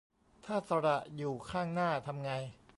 [0.45, 2.31] ถ้าสระอยู่ข้างหน้า ทำไง